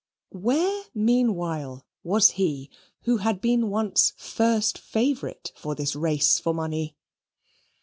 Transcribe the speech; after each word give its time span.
Where 0.33 0.83
meanwhile 0.95 1.85
was 2.03 2.31
he 2.31 2.71
who 3.03 3.17
had 3.17 3.39
been 3.39 3.69
once 3.69 4.13
first 4.17 4.79
favourite 4.79 5.51
for 5.55 5.75
this 5.75 5.95
race 5.95 6.39
for 6.39 6.55
money? 6.55 6.95